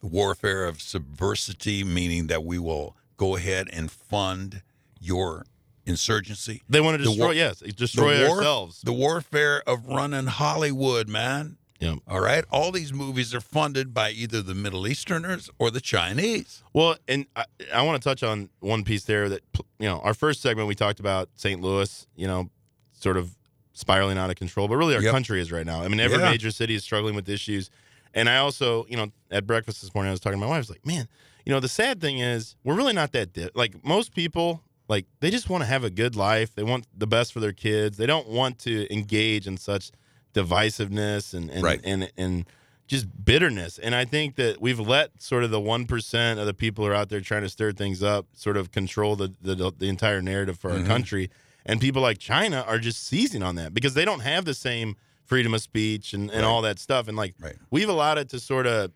the 0.00 0.06
warfare 0.06 0.66
of 0.66 0.78
subversity, 0.78 1.84
meaning 1.84 2.26
that 2.26 2.44
we 2.44 2.58
will 2.58 2.96
go 3.16 3.36
ahead 3.36 3.68
and 3.72 3.90
fund 3.90 4.62
your 5.00 5.44
insurgency. 5.86 6.62
They 6.68 6.80
want 6.80 6.98
to 6.98 7.04
destroy. 7.04 7.24
war- 7.26 7.34
yes, 7.34 7.60
destroy 7.60 8.18
the 8.18 8.26
war- 8.28 8.36
ourselves. 8.38 8.80
The 8.82 8.92
warfare 8.92 9.62
of 9.66 9.86
running 9.86 10.26
Hollywood, 10.26 11.08
man. 11.08 11.56
Yep. 11.80 11.98
All 12.08 12.20
right? 12.20 12.42
All 12.50 12.72
these 12.72 12.92
movies 12.92 13.34
are 13.34 13.40
funded 13.40 13.92
by 13.92 14.10
either 14.10 14.40
the 14.40 14.54
Middle 14.54 14.88
Easterners 14.88 15.50
or 15.58 15.70
the 15.70 15.80
Chinese. 15.80 16.62
Well, 16.72 16.96
and 17.06 17.26
I, 17.36 17.44
I 17.72 17.82
want 17.82 18.02
to 18.02 18.08
touch 18.08 18.22
on 18.22 18.48
one 18.60 18.82
piece 18.82 19.04
there 19.04 19.28
that 19.28 19.42
you 19.78 19.86
know 19.86 20.00
our 20.00 20.14
first 20.14 20.40
segment 20.40 20.68
we 20.68 20.74
talked 20.74 21.00
about 21.00 21.28
St. 21.36 21.60
Louis, 21.60 22.06
you 22.16 22.26
know, 22.26 22.48
sort 22.92 23.16
of 23.18 23.36
spiraling 23.74 24.16
out 24.16 24.30
of 24.30 24.36
control, 24.36 24.68
but 24.68 24.76
really 24.76 24.94
our 24.94 25.02
Yep. 25.02 25.12
country 25.12 25.38
is 25.40 25.52
right 25.52 25.66
now. 25.66 25.82
I 25.82 25.88
mean, 25.88 26.00
every 26.00 26.18
Yeah. 26.18 26.30
major 26.30 26.50
city 26.50 26.74
is 26.74 26.82
struggling 26.82 27.14
with 27.14 27.28
issues, 27.28 27.68
and 28.14 28.26
I 28.30 28.38
also, 28.38 28.86
you 28.88 28.96
know, 28.96 29.12
at 29.30 29.46
breakfast 29.46 29.82
this 29.82 29.94
morning 29.94 30.08
I 30.08 30.12
was 30.12 30.20
talking 30.20 30.40
to 30.40 30.46
my 30.46 30.48
wife. 30.48 30.56
I 30.56 30.60
was 30.60 30.70
like, 30.70 30.86
man, 30.86 31.08
you 31.44 31.52
know, 31.52 31.60
the 31.60 31.68
sad 31.68 32.00
thing 32.00 32.18
is 32.20 32.56
we're 32.64 32.74
really 32.74 32.94
not 32.94 33.12
that 33.12 33.34
di- 33.34 33.50
like 33.54 33.84
most 33.84 34.14
people. 34.14 34.62
Like 34.88 35.06
they 35.20 35.30
just 35.30 35.48
want 35.50 35.62
to 35.62 35.66
have 35.66 35.84
a 35.84 35.90
good 35.90 36.14
life. 36.16 36.54
They 36.54 36.62
want 36.62 36.86
the 36.96 37.06
best 37.06 37.32
for 37.32 37.40
their 37.40 37.52
kids. 37.52 37.96
They 37.96 38.06
don't 38.06 38.28
want 38.28 38.58
to 38.60 38.92
engage 38.92 39.46
in 39.46 39.56
such 39.56 39.90
divisiveness 40.34 41.34
and 41.34 41.50
and 41.50 41.62
Right. 41.62 41.80
and, 41.84 42.10
and 42.16 42.44
just 42.86 43.06
bitterness. 43.24 43.78
And 43.78 43.94
I 43.94 44.04
think 44.04 44.36
that 44.36 44.60
we've 44.60 44.78
let 44.78 45.20
sort 45.20 45.42
of 45.42 45.50
the 45.50 45.60
one 45.60 45.86
percent 45.86 46.38
of 46.38 46.46
the 46.46 46.54
people 46.54 46.84
who 46.84 46.90
are 46.90 46.94
out 46.94 47.08
there 47.08 47.20
trying 47.20 47.42
to 47.42 47.48
stir 47.48 47.72
things 47.72 48.02
up 48.02 48.26
sort 48.34 48.56
of 48.56 48.70
control 48.70 49.16
the 49.16 49.32
the, 49.42 49.72
the 49.76 49.88
entire 49.88 50.22
narrative 50.22 50.58
for 50.58 50.70
our 50.70 50.78
Mhm. 50.78 50.86
country. 50.86 51.30
And 51.64 51.80
people 51.80 52.00
like 52.00 52.18
China 52.18 52.64
are 52.66 52.78
just 52.78 53.04
seizing 53.04 53.42
on 53.42 53.56
that 53.56 53.74
because 53.74 53.94
they 53.94 54.04
don't 54.04 54.20
have 54.20 54.44
the 54.44 54.54
same 54.54 54.94
freedom 55.24 55.52
of 55.52 55.60
speech 55.62 56.14
and, 56.14 56.30
and 56.30 56.42
Right. 56.42 56.48
all 56.48 56.62
that 56.62 56.78
stuff. 56.78 57.08
And 57.08 57.16
like 57.16 57.34
Right. 57.40 57.56
we've 57.70 57.88
allowed 57.88 58.18
it 58.18 58.28
to 58.28 58.38
sort 58.38 58.66
of 58.68 58.92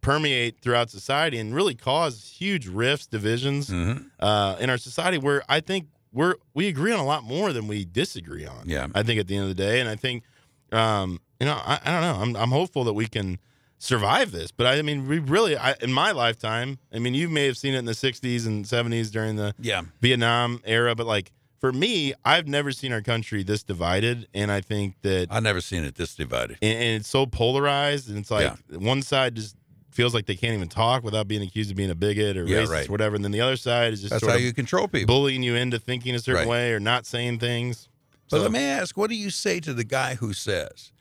permeate 0.00 0.60
throughout 0.60 0.90
society 0.90 1.38
and 1.38 1.54
really 1.54 1.74
cause 1.74 2.34
huge 2.38 2.66
rifts, 2.68 3.06
divisions 3.06 3.68
Mm-hmm. 3.70 4.04
uh, 4.18 4.56
in 4.60 4.70
our 4.70 4.78
society 4.78 5.18
where 5.18 5.42
I 5.48 5.60
think 5.60 5.86
we're 6.12 6.34
we 6.54 6.66
agree 6.68 6.92
on 6.92 6.98
a 7.00 7.04
lot 7.04 7.22
more 7.24 7.52
than 7.52 7.68
we 7.68 7.84
disagree 7.84 8.46
on. 8.46 8.64
Yeah. 8.68 8.88
I 8.94 9.02
think 9.02 9.20
at 9.20 9.26
the 9.28 9.36
end 9.36 9.42
of 9.44 9.48
the 9.56 9.62
day, 9.62 9.80
and 9.80 9.88
I 9.88 9.96
think 9.96 10.24
um, 10.72 11.20
you 11.38 11.46
know 11.46 11.54
I, 11.54 11.78
I 11.84 11.90
don't 11.92 12.00
know 12.02 12.22
I'm 12.22 12.36
I'm 12.44 12.50
hopeful 12.50 12.84
that 12.84 12.94
we 12.94 13.06
can 13.06 13.38
survive 13.78 14.30
this, 14.32 14.50
but 14.50 14.66
I, 14.66 14.78
I 14.78 14.82
mean 14.82 15.06
we 15.08 15.18
really 15.18 15.56
I, 15.56 15.74
in 15.80 15.92
my 15.92 16.10
lifetime 16.12 16.78
I 16.92 16.98
mean 16.98 17.14
you 17.14 17.28
may 17.28 17.46
have 17.46 17.56
seen 17.56 17.74
it 17.74 17.78
in 17.78 17.84
the 17.86 17.92
60s 17.92 18.46
and 18.46 18.64
70s 18.64 19.10
during 19.10 19.36
the 19.36 19.54
Yeah. 19.60 19.82
Vietnam 20.00 20.60
era, 20.64 20.94
but 20.94 21.06
like 21.06 21.32
for 21.60 21.72
me 21.72 22.12
I've 22.24 22.48
never 22.48 22.72
seen 22.72 22.92
our 22.92 23.02
country 23.02 23.42
this 23.42 23.62
divided, 23.62 24.26
and 24.34 24.50
I 24.50 24.60
think 24.60 24.96
that 25.02 25.28
I've 25.30 25.42
never 25.42 25.60
seen 25.60 25.84
it 25.84 25.94
this 25.94 26.14
divided. 26.14 26.58
and, 26.60 26.72
and 26.76 27.00
it's 27.00 27.08
so 27.08 27.24
polarized 27.26 28.08
and 28.08 28.18
it's 28.18 28.30
like 28.30 28.52
one 28.70 29.02
side 29.02 29.36
just 29.36 29.56
feels 29.90 30.14
like 30.14 30.26
they 30.26 30.36
can't 30.36 30.54
even 30.54 30.68
talk 30.68 31.02
without 31.02 31.26
being 31.28 31.42
accused 31.42 31.70
of 31.70 31.76
being 31.76 31.90
a 31.90 31.94
bigot 31.94 32.36
or 32.36 32.44
Yeah, 32.46 32.58
racist 32.58 32.68
right. 32.70 32.88
or 32.88 32.92
whatever 32.92 33.16
and 33.16 33.24
then 33.24 33.32
the 33.32 33.40
other 33.40 33.56
side 33.56 33.92
is 33.92 34.00
just 34.02 34.12
That's 34.12 34.26
how 34.26 34.36
you 34.36 34.52
control 34.52 34.88
people. 34.88 35.14
bullying 35.14 35.42
you 35.42 35.54
into 35.56 35.78
thinking 35.78 36.14
a 36.14 36.18
certain 36.18 36.42
Right. 36.42 36.48
way 36.48 36.72
or 36.72 36.80
not 36.80 37.06
saying 37.06 37.38
things 37.40 37.88
But 38.30 38.36
So- 38.38 38.42
let 38.44 38.52
me 38.52 38.60
ask, 38.64 38.96
what 38.96 39.10
do 39.10 39.16
you 39.16 39.28
say 39.30 39.58
to 39.58 39.74
the 39.74 39.82
guy 39.82 40.14
who 40.14 40.32
says, 40.32 40.92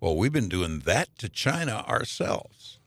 "Well, 0.00 0.16
we've 0.16 0.32
been 0.32 0.48
doing 0.48 0.78
that 0.80 1.08
to 1.18 1.28
China 1.28 1.84
ourselves, 1.88 2.78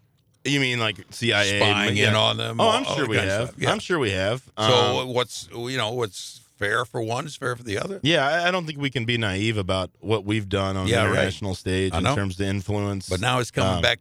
you 0.46 0.62
mean 0.62 0.80
like 0.80 1.06
CIA 1.10 1.60
spying 1.60 1.98
yeah. 1.98 2.10
in 2.10 2.16
on 2.16 2.38
them?" 2.38 2.62
oh 2.62 2.70
I'm 2.70 2.86
sure 2.86 3.08
we 3.08 3.18
have. 3.18 3.54
Yeah. 3.58 3.72
I'm 3.72 3.80
sure 3.80 4.00
we 4.00 4.12
have 4.12 4.44
So 4.58 5.02
Um, 5.02 5.10
what's 5.10 5.50
you 5.54 5.76
know 5.78 5.92
what's 5.92 6.40
fair 6.58 6.86
for 6.86 7.02
one 7.02 7.26
is 7.26 7.36
fair 7.36 7.56
for 7.58 7.64
the 7.64 7.78
other. 7.78 8.00
yeah 8.04 8.46
I- 8.48 8.52
don't 8.52 8.66
think 8.66 8.80
we 8.80 8.90
can 8.90 9.04
be 9.06 9.18
naive 9.18 9.58
about 9.58 9.92
what 10.00 10.24
we've 10.26 10.48
done 10.48 10.78
on 10.78 10.88
Yeah, 10.88 11.04
the 11.04 11.10
right. 11.10 11.18
international 11.20 11.56
stage 11.56 11.94
I 11.94 11.98
in 11.98 12.04
know. 12.06 12.16
terms 12.16 12.40
of 12.40 12.46
influence 12.48 13.10
But 13.10 13.20
now 13.22 13.40
it's 13.40 13.52
coming 13.52 13.76
Um, 13.76 13.82
back 13.82 14.00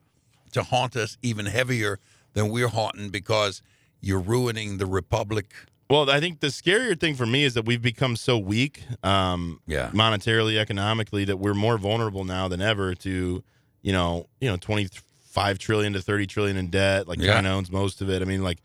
to 0.52 0.62
haunt 0.62 0.96
us 0.96 1.16
even 1.22 1.46
heavier 1.46 1.98
than 2.34 2.50
we're 2.50 2.68
haunting 2.68 3.10
because 3.10 3.62
you're 4.00 4.20
ruining 4.20 4.78
the 4.78 4.86
republic. 4.86 5.52
Well, 5.90 6.10
I 6.10 6.20
think 6.20 6.40
the 6.40 6.48
scarier 6.48 6.98
thing 6.98 7.14
for 7.14 7.24
me 7.26 7.44
is 7.44 7.54
that 7.54 7.64
we've 7.64 7.80
become 7.80 8.14
so 8.16 8.36
weak, 8.36 8.82
um, 9.02 9.60
Yeah. 9.66 9.90
monetarily, 9.90 10.58
economically, 10.58 11.24
that 11.24 11.38
we're 11.38 11.54
more 11.54 11.78
vulnerable 11.78 12.24
now 12.24 12.46
than 12.48 12.60
ever 12.60 12.94
to, 12.96 13.42
you 13.82 13.92
know, 13.92 14.26
you 14.40 14.48
know, 14.50 14.56
twenty 14.58 14.88
five 15.30 15.58
trillion 15.58 15.92
to 15.94 16.02
thirty 16.02 16.26
trillion 16.26 16.56
in 16.56 16.68
debt. 16.68 17.08
Like 17.08 17.18
Yeah. 17.20 17.34
China 17.34 17.50
owns 17.56 17.70
most 17.70 18.00
of 18.02 18.10
it. 18.10 18.20
I 18.20 18.26
mean, 18.26 18.42
like 18.42 18.58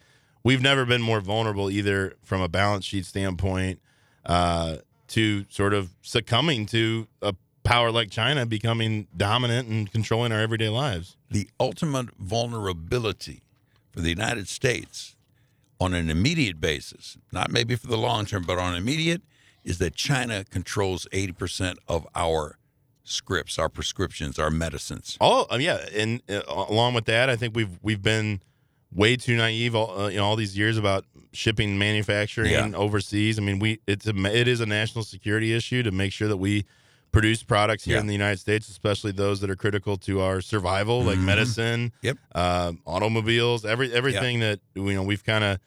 we've 0.43 0.61
never 0.61 0.85
been 0.85 1.01
more 1.01 1.21
vulnerable 1.21 1.69
either 1.71 2.15
from 2.23 2.41
a 2.41 2.49
balance 2.49 2.83
sheet 2.83 3.05
standpoint 3.05 3.79
uh, 4.25 4.77
to 5.09 5.45
sort 5.49 5.73
of 5.73 5.91
succumbing 6.01 6.65
to 6.67 7.07
a 7.21 7.33
power 7.63 7.91
like 7.91 8.09
China 8.11 8.45
becoming 8.45 9.07
dominant 9.15 9.67
and 9.69 9.91
controlling 9.91 10.31
our 10.31 10.39
everyday 10.39 10.69
lives. 10.69 11.15
the 11.29 11.49
ultimate 11.59 12.09
vulnerability 12.19 13.41
for 13.91 14.01
the 14.01 14.09
United 14.09 14.47
States 14.47 15.15
on 15.79 15.93
an 15.93 16.09
immediate 16.09 16.59
basis, 16.61 17.17
not 17.31 17.51
maybe 17.51 17.75
for 17.75 17.87
the 17.87 17.97
long 17.97 18.25
term, 18.25 18.43
but 18.43 18.57
on 18.57 18.75
immediate, 18.75 19.21
is 19.63 19.77
that 19.79 19.95
China 19.95 20.43
controls 20.43 21.07
80% 21.11 21.75
of 21.87 22.05
our 22.15 22.57
scripts, 23.03 23.57
our 23.59 23.69
prescriptions, 23.69 24.37
our 24.39 24.49
medicines. 24.51 25.17
Uh, 25.19 25.45
yeah, 25.59 25.85
and 25.95 26.21
uh, 26.29 26.41
along 26.47 26.93
with 26.93 27.05
that, 27.05 27.29
I 27.29 27.35
think 27.35 27.55
we've 27.55 27.77
we've 27.81 28.01
been 28.01 28.41
way 28.93 29.15
too 29.15 29.35
naive 29.35 29.75
all, 29.75 29.99
uh, 29.99 30.07
you 30.09 30.17
know 30.17 30.25
all 30.25 30.35
these 30.35 30.57
years 30.57 30.77
about 30.77 31.05
shipping 31.31 31.77
manufacturing 31.77 32.51
Yeah. 32.51 32.71
overseas. 32.75 33.37
I 33.39 33.41
mean, 33.41 33.59
we 33.59 33.79
it's 33.87 34.07
a 34.07 34.15
it 34.33 34.47
is 34.47 34.59
a 34.61 34.65
national 34.65 35.03
security 35.03 35.53
issue 35.53 35.81
to 35.83 35.91
make 35.91 36.13
sure 36.13 36.27
that 36.27 36.37
we 36.37 36.65
produce 37.13 37.43
products 37.43 37.85
here 37.85 37.93
Yeah. 37.95 38.01
in 38.01 38.07
the 38.07 38.13
United 38.13 38.39
States, 38.39 38.67
especially 38.67 39.11
those 39.13 39.39
that 39.39 39.49
are 39.49 39.55
critical 39.55 39.95
to 39.97 40.19
our 40.19 40.41
survival, 40.41 41.01
like 41.03 41.17
Mhm. 41.19 41.23
medicine, 41.23 41.93
Yep. 42.01 42.17
uh, 42.35 42.73
automobiles, 42.85 43.63
every 43.63 43.93
everything 43.93 44.39
that 44.41 44.59
you 44.75 44.93
know 44.93 45.03
we've 45.03 45.23
kind 45.23 45.43
of 45.45 45.59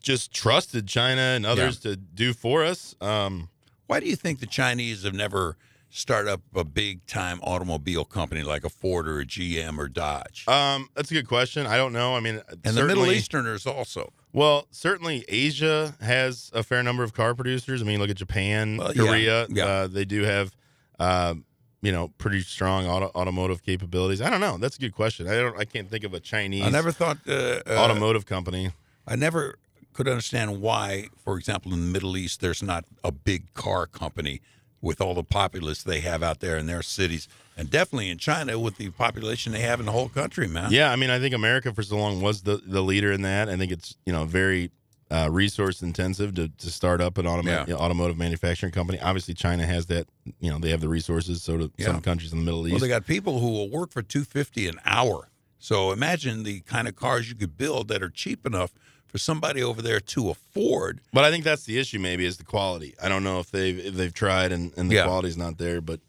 just 0.00 0.32
trusted 0.32 0.86
China 0.86 1.20
and 1.20 1.44
others 1.44 1.78
to 1.80 1.96
do 1.96 2.32
for 2.32 2.64
us. 2.64 2.94
Um, 3.00 3.48
Why 3.88 4.00
do 4.00 4.06
you 4.06 4.16
think 4.16 4.40
the 4.40 4.46
Chinese 4.46 5.02
have 5.04 5.14
never 5.14 5.56
started 5.88 6.30
up 6.30 6.42
a 6.54 6.64
big 6.64 7.06
time 7.06 7.40
automobile 7.42 8.04
company 8.04 8.42
like 8.42 8.64
a 8.64 8.68
Ford 8.68 9.08
or 9.08 9.20
a 9.20 9.24
GM 9.24 9.78
or 9.78 9.88
Dodge? 9.88 10.44
um, 10.48 10.90
that's 10.94 11.10
a 11.10 11.14
good 11.14 11.26
question. 11.28 11.66
I 11.66 11.76
don't 11.76 11.92
know. 11.92 12.16
I 12.16 12.20
mean, 12.20 12.42
and 12.64 12.76
the 12.76 12.84
Middle 12.84 13.10
Easterners 13.10 13.66
also. 13.66 14.12
Well, 14.32 14.66
certainly 14.70 15.24
Asia 15.28 15.96
has 16.02 16.50
a 16.52 16.62
fair 16.62 16.82
number 16.82 17.02
of 17.02 17.14
car 17.14 17.34
producers. 17.34 17.80
I 17.80 17.84
mean, 17.86 17.98
look 18.00 18.10
at 18.10 18.16
Japan, 18.16 18.76
Well, 18.76 18.92
yeah, 18.94 19.02
Korea. 19.06 19.46
yeah. 19.48 19.64
Uh, 19.64 19.86
they 19.86 20.04
do 20.04 20.24
have, 20.24 20.52
uh, 20.98 21.34
you 21.82 21.92
know, 21.92 22.08
pretty 22.18 22.40
strong 22.40 22.86
auto, 22.86 23.10
automotive 23.14 23.62
capabilities. 23.62 24.20
I 24.20 24.30
don't 24.30 24.40
know. 24.40 24.58
That's 24.58 24.76
a 24.76 24.80
good 24.80 24.94
question. 24.94 25.28
I 25.28 25.34
don't. 25.36 25.58
I 25.58 25.64
can't 25.64 25.88
think 25.88 26.04
of 26.04 26.14
a 26.14 26.20
Chinese 26.20 26.64
I 26.64 26.70
never 26.70 26.90
thought 26.90 27.18
uh, 27.28 27.60
uh, 27.66 27.76
automotive 27.78 28.26
company. 28.26 28.70
I 29.06 29.16
never 29.16 29.56
could 29.92 30.08
understand 30.08 30.60
why, 30.60 31.08
for 31.24 31.38
example, 31.38 31.72
in 31.72 31.80
the 31.80 31.86
Middle 31.92 32.16
East, 32.16 32.40
there's 32.40 32.62
not 32.62 32.84
a 33.04 33.12
big 33.12 33.54
car 33.54 33.86
company 33.86 34.40
with 34.82 35.00
all 35.00 35.14
the 35.14 35.24
populace 35.24 35.82
they 35.82 36.00
have 36.00 36.22
out 36.22 36.40
there 36.40 36.56
in 36.56 36.66
their 36.66 36.82
cities, 36.82 37.28
and 37.56 37.70
definitely 37.70 38.10
in 38.10 38.18
China 38.18 38.58
with 38.58 38.76
the 38.76 38.90
population 38.90 39.52
they 39.52 39.60
have 39.60 39.80
in 39.80 39.86
the 39.86 39.92
whole 39.92 40.08
country, 40.08 40.46
man. 40.48 40.70
Yeah, 40.70 40.90
I 40.90 40.96
mean, 40.96 41.10
I 41.10 41.18
think 41.18 41.34
America 41.34 41.72
for 41.72 41.82
so 41.82 41.96
long 41.96 42.20
was 42.20 42.42
the 42.42 42.60
the 42.66 42.82
leader 42.82 43.12
in 43.12 43.22
that. 43.22 43.48
I 43.48 43.56
think 43.56 43.72
it's 43.72 43.96
you 44.04 44.12
know 44.12 44.24
very 44.24 44.70
uh, 45.10 45.28
resource 45.30 45.82
intensive 45.82 46.34
to, 46.34 46.48
to 46.48 46.70
start 46.70 47.00
up 47.00 47.16
an 47.18 47.26
automa- 47.26 47.66
Yeah. 47.68 47.74
automotive 47.76 48.16
manufacturing 48.18 48.72
company. 48.72 48.98
Obviously, 49.00 49.34
China 49.34 49.64
has 49.66 49.86
that. 49.86 50.08
You 50.40 50.50
know, 50.50 50.58
they 50.58 50.70
have 50.70 50.80
the 50.80 50.88
resources. 50.88 51.42
So 51.42 51.56
do 51.56 51.72
Yeah. 51.76 51.86
some 51.86 52.00
countries 52.00 52.32
in 52.32 52.38
the 52.40 52.44
Middle 52.44 52.66
East. 52.66 52.72
Well, 52.72 52.80
they 52.80 52.88
got 52.88 53.06
people 53.06 53.38
who 53.40 53.50
will 53.50 53.70
work 53.70 53.92
for 53.92 54.02
two 54.02 54.24
fifty 54.24 54.66
an 54.68 54.80
hour. 54.84 55.28
So 55.58 55.92
imagine 55.92 56.42
the 56.42 56.60
kind 56.60 56.86
of 56.88 56.96
cars 56.96 57.28
you 57.28 57.34
could 57.34 57.56
build 57.56 57.88
that 57.88 58.02
are 58.02 58.10
cheap 58.10 58.44
enough 58.46 58.72
for 59.06 59.18
somebody 59.18 59.62
over 59.62 59.80
there 59.80 60.00
to 60.00 60.30
afford. 60.30 61.00
But 61.12 61.24
I 61.24 61.30
think 61.30 61.44
that's 61.44 61.64
the 61.64 61.78
issue. 61.78 61.98
Maybe 62.00 62.26
is 62.26 62.36
the 62.38 62.44
quality. 62.44 62.94
I 63.02 63.08
don't 63.08 63.22
know 63.24 63.38
if 63.40 63.50
they've 63.52 63.78
if 63.78 63.94
they've 63.94 64.12
tried 64.14 64.50
and, 64.52 64.72
and 64.76 64.90
the 64.90 64.96
Yeah. 64.96 65.04
quality's 65.04 65.36
not 65.36 65.58
there. 65.58 65.80
But 65.80 66.00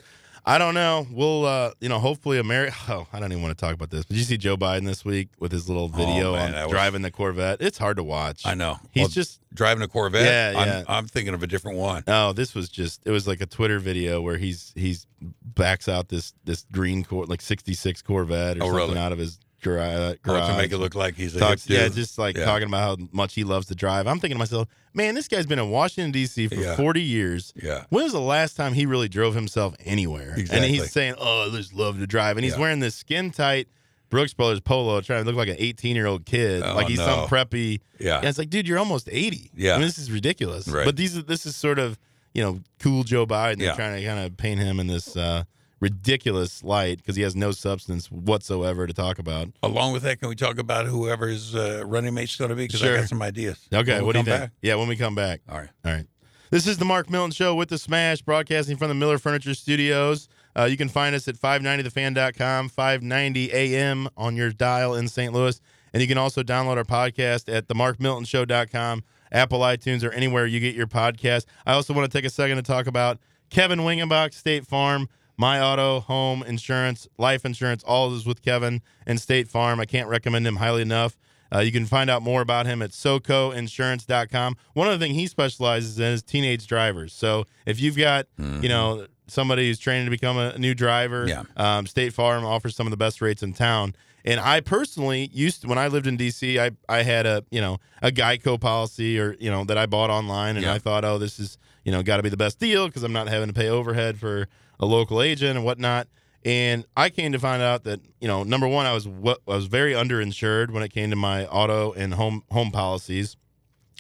I 0.49 0.57
don't 0.57 0.73
know. 0.73 1.05
We'll 1.11 1.45
uh, 1.45 1.71
you 1.81 1.89
know 1.89 1.99
hopefully 1.99 2.39
America. 2.39 2.73
Oh, 2.89 3.05
I 3.11 3.19
don't 3.19 3.31
even 3.33 3.43
want 3.43 3.57
to 3.57 3.61
talk 3.61 3.73
about 3.73 3.89
this. 3.89 4.05
Did 4.05 4.15
you 4.17 4.23
see 4.23 4.37
Joe 4.37 4.55
Biden 4.55 4.85
this 4.85 5.03
week 5.03 5.27
with 5.39 5.51
his 5.51 5.67
little 5.67 5.89
video 5.89 6.31
Oh, 6.31 6.35
man, 6.37 6.55
on 6.55 6.63
was- 6.63 6.71
driving 6.71 7.01
the 7.01 7.11
Corvette? 7.11 7.61
It's 7.61 7.77
hard 7.77 7.97
to 7.97 8.03
watch. 8.03 8.45
I 8.45 8.53
know 8.53 8.77
He's 8.91 9.01
Well, 9.01 9.09
just 9.09 9.41
driving 9.53 9.83
a 9.83 9.89
Corvette. 9.89 10.25
Yeah, 10.55 10.59
I'm, 10.59 10.67
yeah. 10.67 10.83
I'm 10.87 11.05
thinking 11.07 11.33
of 11.33 11.43
a 11.43 11.47
different 11.47 11.77
one. 11.79 12.03
No, 12.07 12.31
this 12.31 12.55
was 12.55 12.69
just 12.69 13.01
it 13.05 13.11
was 13.11 13.27
like 13.27 13.41
a 13.41 13.45
Twitter 13.45 13.77
video 13.79 14.21
where 14.21 14.37
he's 14.37 14.71
he's 14.75 15.05
backs 15.43 15.89
out 15.89 16.07
this 16.07 16.33
this 16.45 16.65
green 16.71 17.03
Cor 17.03 17.25
like 17.25 17.41
'66 17.41 18.01
Corvette 18.03 18.57
or 18.57 18.63
Oh, 18.63 18.65
something 18.67 18.87
really? 18.89 18.97
out 18.99 19.11
of 19.11 19.17
his 19.19 19.37
gar- 19.61 20.15
garage. 20.21 20.49
to 20.51 20.57
make 20.57 20.71
it 20.71 20.77
look 20.77 20.95
like 20.95 21.15
he's 21.15 21.35
a 21.35 21.39
Talks, 21.39 21.65
hip 21.65 21.77
dude. 21.79 21.91
yeah, 21.91 21.95
just 21.95 22.17
like 22.17 22.37
Yeah. 22.37 22.45
talking 22.45 22.67
about 22.67 22.99
how 22.99 23.07
much 23.11 23.33
he 23.35 23.43
loves 23.43 23.67
to 23.67 23.75
drive. 23.75 24.07
I'm 24.07 24.19
thinking 24.19 24.35
to 24.35 24.39
myself, 24.39 24.67
man, 24.93 25.15
this 25.15 25.27
guy's 25.27 25.45
been 25.45 25.59
in 25.59 25.69
Washington 25.69 26.11
D.C. 26.11 26.47
for 26.47 26.55
Yeah. 26.55 26.75
40 26.75 27.01
years. 27.01 27.53
yeah. 27.61 27.83
When 27.89 28.03
was 28.03 28.13
the 28.13 28.19
last 28.21 28.55
time 28.55 28.73
he 28.73 28.85
really 28.85 29.07
drove 29.09 29.35
himself 29.35 29.75
anywhere? 29.85 30.31
And 30.31 30.39
Exactly. 30.39 30.69
he's 30.69 30.91
saying, 30.91 31.15
"Oh, 31.19 31.49
I 31.51 31.55
just 31.55 31.73
love 31.73 31.99
to 31.99 32.07
drive," 32.07 32.37
and 32.37 32.43
he's 32.43 32.53
Yeah. 32.53 32.59
wearing 32.59 32.79
this 32.79 32.95
skin 32.95 33.31
tight 33.31 33.67
Brooks 34.09 34.33
Brothers 34.33 34.61
polo, 34.61 35.01
trying 35.01 35.23
to 35.23 35.27
look 35.29 35.35
like 35.35 35.49
an 35.49 35.57
18 35.59 35.95
year 35.95 36.05
old 36.07 36.25
kid, 36.25 36.63
Oh, 36.63 36.75
like 36.75 36.87
he's 36.87 36.97
no. 36.99 37.05
some 37.05 37.27
preppy. 37.27 37.81
Yeah. 37.99 38.17
And 38.19 38.25
it's 38.25 38.37
like, 38.37 38.49
dude, 38.49 38.65
you're 38.65 38.79
almost 38.79 39.09
80. 39.11 39.51
Yeah. 39.53 39.73
I 39.73 39.77
mean, 39.79 39.87
this 39.87 39.97
is 39.97 40.09
ridiculous. 40.09 40.65
Right. 40.67 40.85
But 40.85 40.95
these, 40.95 41.21
this 41.25 41.45
is 41.45 41.57
sort 41.57 41.77
of, 41.77 41.99
you 42.33 42.41
know, 42.41 42.61
cool 42.79 43.03
Joe 43.03 43.25
Biden. 43.27 43.57
They're 43.57 43.67
Yeah. 43.67 43.75
trying 43.75 43.99
to 43.99 44.05
kind 44.07 44.19
of 44.25 44.37
paint 44.37 44.61
him 44.61 44.79
in 44.79 44.87
this 44.87 45.17
uh, 45.17 45.43
ridiculous 45.79 46.63
light 46.63 46.97
because 46.97 47.15
he 47.15 47.21
has 47.21 47.35
no 47.35 47.51
substance 47.51 48.11
whatsoever 48.11 48.87
to 48.87 48.93
talk 48.93 49.19
about. 49.19 49.49
Along 49.63 49.93
with 49.93 50.03
that, 50.03 50.19
can 50.19 50.29
we 50.29 50.35
talk 50.35 50.57
about 50.57 50.87
whoever 50.87 51.27
his 51.27 51.55
uh, 51.55 51.83
running 51.85 52.13
mate's 52.13 52.35
going 52.35 52.49
to 52.49 52.55
be? 52.55 52.65
Because 52.65 52.83
I 52.83 52.95
got 52.95 53.09
some 53.09 53.21
ideas. 53.21 53.59
Okay, 53.73 54.01
what 54.01 54.13
do 54.13 54.19
you 54.19 54.25
think? 54.25 54.39
back? 54.39 54.51
Yeah, 54.61 54.75
when 54.75 54.87
we 54.87 54.95
come 54.95 55.15
back. 55.15 55.41
All 55.49 55.57
right. 55.57 55.69
All 55.85 55.91
right. 55.91 56.05
This 56.49 56.65
is 56.65 56.77
the 56.77 56.85
Mark 56.85 57.09
Milton 57.09 57.31
Show 57.31 57.55
with 57.55 57.69
the 57.69 57.77
Smash, 57.77 58.21
broadcasting 58.21 58.77
from 58.77 58.87
the 58.87 58.95
Miller 58.95 59.17
Furniture 59.17 59.53
Studios. 59.53 60.29
Uh, 60.57 60.63
you 60.63 60.77
can 60.77 60.87
find 60.89 61.13
us 61.13 61.27
at 61.27 61.35
590thefan.com, 61.35 62.69
590 62.69 63.51
AM 63.51 64.07
on 64.15 64.35
your 64.35 64.51
dial 64.51 64.95
in 64.95 65.07
St. 65.07 65.33
Louis. 65.33 65.59
And 65.93 66.01
you 66.01 66.07
can 66.07 66.17
also 66.17 66.43
download 66.43 66.77
our 66.77 66.83
podcast 66.83 67.53
at 67.53 67.67
themarkmiltonshow.com, 67.67 69.03
Apple 69.31 69.59
iTunes, 69.59 70.03
or 70.03 70.11
anywhere 70.11 70.45
you 70.45 70.59
get 70.59 70.75
your 70.75 70.87
podcast. 70.87 71.45
I 71.65 71.73
also 71.73 71.93
want 71.93 72.09
to 72.09 72.17
take 72.17 72.25
a 72.25 72.29
second 72.29 72.57
to 72.57 72.63
talk 72.63 72.87
about 72.87 73.19
Kevin 73.49 73.79
Wingenbach, 73.79 74.33
State 74.33 74.65
Farm, 74.65 75.09
My 75.37 75.61
Auto, 75.61 75.99
Home 76.01 76.41
Insurance, 76.43 77.07
Life 77.17 77.45
Insurance, 77.45 77.83
all 77.83 78.13
is 78.15 78.25
with 78.25 78.41
Kevin 78.41 78.81
and 79.05 79.21
State 79.21 79.47
Farm. 79.47 79.79
I 79.79 79.85
can't 79.85 80.09
recommend 80.09 80.47
him 80.47 80.55
highly 80.55 80.81
enough. 80.81 81.15
Uh, 81.53 81.59
you 81.59 81.71
can 81.71 81.85
find 81.85 82.09
out 82.09 82.21
more 82.23 82.41
about 82.41 82.65
him 82.65 82.81
at 82.81 82.89
socoinsurance.com. 82.91 84.57
One 84.73 84.87
other 84.87 84.97
thing 84.97 85.13
he 85.13 85.27
specializes 85.27 85.97
in 85.99 86.05
is 86.13 86.23
teenage 86.23 86.67
drivers. 86.67 87.13
So 87.13 87.45
if 87.65 87.79
you've 87.79 87.95
got, 87.97 88.25
you 88.37 88.67
know, 88.67 89.05
somebody 89.27 89.67
who's 89.67 89.79
training 89.79 90.05
to 90.05 90.11
become 90.11 90.37
a 90.37 90.57
new 90.57 90.73
driver, 90.73 91.25
Yeah. 91.27 91.43
um, 91.55 91.85
State 91.85 92.13
Farm 92.13 92.43
offers 92.43 92.75
some 92.75 92.87
of 92.87 92.91
the 92.91 92.97
best 92.97 93.21
rates 93.21 93.43
in 93.43 93.53
town. 93.53 93.95
And 94.25 94.39
I 94.41 94.59
personally 94.59 95.29
used 95.31 95.61
to, 95.61 95.67
when 95.67 95.77
I 95.77 95.87
lived 95.87 96.05
in 96.07 96.17
DC, 96.17 96.59
I, 96.59 96.71
I 96.89 97.03
had 97.03 97.25
a, 97.25 97.45
you 97.49 97.61
know, 97.61 97.77
a 98.01 98.11
Geico 98.11 98.59
policy 98.59 99.17
or, 99.19 99.35
you 99.39 99.49
know, 99.49 99.63
that 99.65 99.77
I 99.77 99.85
bought 99.85 100.09
online. 100.09 100.57
And 100.57 100.65
Yeah. 100.65 100.73
I 100.73 100.79
thought, 100.79 101.05
oh, 101.05 101.17
this 101.17 101.39
is, 101.39 101.57
you 101.85 101.93
know, 101.93 102.03
got 102.03 102.17
to 102.17 102.23
be 102.23 102.29
the 102.29 102.35
best 102.35 102.59
deal 102.59 102.87
because 102.87 103.03
I'm 103.03 103.13
not 103.13 103.29
having 103.29 103.47
to 103.47 103.53
pay 103.53 103.69
overhead 103.69 104.19
for 104.19 104.49
a 104.79 104.85
local 104.85 105.21
agent 105.21 105.55
and 105.57 105.65
whatnot. 105.65 106.07
And 106.45 106.85
I 106.95 107.09
came 107.09 107.31
to 107.33 107.39
find 107.39 107.61
out 107.61 107.83
that 107.83 107.99
you 108.21 108.27
know, 108.27 108.43
number 108.43 108.67
one, 108.67 108.85
I 108.85 108.93
was 108.93 109.07
what 109.07 109.41
I 109.47 109.55
was 109.55 109.65
very 109.65 109.93
underinsured 109.93 110.71
when 110.71 110.83
it 110.83 110.89
came 110.89 111.09
to 111.09 111.15
my 111.15 111.45
auto 111.47 111.91
and 111.93 112.13
home 112.13 112.43
home 112.51 112.71
policies, 112.71 113.35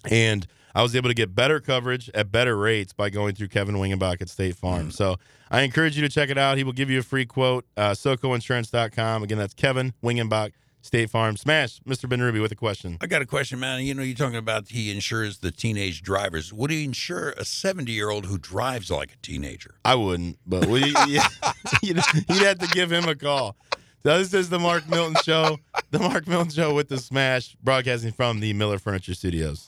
and 0.09 0.47
I 0.73 0.83
was 0.83 0.95
able 0.95 1.09
to 1.09 1.15
get 1.15 1.33
better 1.33 1.59
coverage 1.59 2.09
at 2.13 2.31
better 2.31 2.55
rates 2.55 2.93
by 2.93 3.09
going 3.09 3.35
through 3.35 3.47
Kevin 3.47 3.75
Wingenbach 3.75 4.21
at 4.21 4.29
State 4.29 4.55
Farm. 4.55 4.91
So 4.91 5.17
I 5.49 5.61
encourage 5.61 5.95
you 5.95 6.03
to 6.03 6.09
check 6.09 6.29
it 6.29 6.37
out. 6.37 6.57
He 6.57 6.63
will 6.63 6.71
give 6.71 6.89
you 6.89 6.99
a 6.99 7.03
free 7.03 7.25
quote. 7.25 7.65
Uh, 7.75 7.91
SocoInsurance.com. 7.91 9.23
Again, 9.23 9.39
that's 9.39 9.55
Kevin 9.55 9.93
Wingenbach, 10.03 10.51
State 10.87 11.09
Farm. 11.09 11.35
Smash, 11.35 11.79
Mr. 11.81 12.07
Ben 12.07 12.21
Ruby 12.21 12.39
with 12.39 12.51
a 12.51 12.55
question. 12.55 12.97
I 13.01 13.07
got 13.07 13.21
a 13.21 13.25
question, 13.25 13.59
man. 13.59 13.83
You 13.83 13.93
know, 13.93 14.01
you're 14.01 14.15
talking 14.15 14.37
about 14.37 14.69
he 14.69 14.89
insures 14.89 15.39
the 15.39 15.51
teenage 15.51 16.01
drivers. 16.01 16.53
Would 16.53 16.71
he 16.71 16.85
insure 16.85 17.31
a 17.31 17.43
70 17.43 17.91
year 17.91 18.09
old 18.09 18.25
who 18.25 18.37
drives 18.37 18.89
like 18.89 19.11
a 19.11 19.17
teenager? 19.17 19.75
I 19.83 19.95
wouldn't, 19.95 20.39
but 20.47 20.65
we, 20.65 20.95
yeah, 21.07 21.27
you'd, 21.83 21.99
you'd 22.29 22.43
have 22.43 22.59
to 22.59 22.67
give 22.67 22.91
him 22.91 23.07
a 23.07 23.15
call. 23.15 23.57
So 24.03 24.17
this 24.17 24.33
is 24.33 24.49
the 24.49 24.59
Mark 24.59 24.87
Milton 24.87 25.17
Show, 25.23 25.57
the 25.91 25.99
Mark 25.99 26.27
Milton 26.27 26.51
Show 26.51 26.73
with 26.73 26.87
the 26.87 26.97
Smash, 26.97 27.57
broadcasting 27.61 28.13
from 28.13 28.39
the 28.39 28.53
Miller 28.53 28.79
Furniture 28.79 29.13
Studios. 29.13 29.65